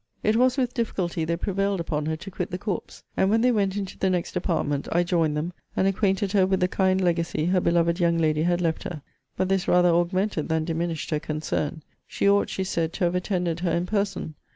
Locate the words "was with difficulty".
0.35-1.25